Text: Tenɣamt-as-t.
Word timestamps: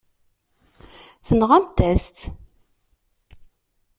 Tenɣamt-as-t. 1.27 2.19